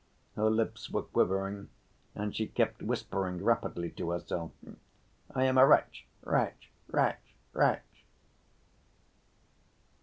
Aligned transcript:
Her 0.35 0.49
lips 0.49 0.89
were 0.89 1.03
quivering 1.03 1.69
and 2.15 2.35
she 2.35 2.47
kept 2.47 2.81
whispering 2.81 3.43
rapidly 3.43 3.91
to 3.91 4.09
herself: 4.09 4.51
"I 5.29 5.43
am 5.43 5.59
a 5.59 5.67
wretch, 5.67 6.07
wretch, 6.23 6.71
wretch, 6.87 7.35
wretch!" 7.53 8.03